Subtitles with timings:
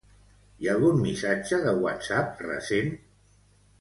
[0.63, 2.91] Hi ha algun missatge de Whatsapp recent?